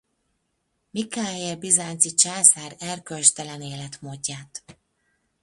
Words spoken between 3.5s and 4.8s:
életmódját.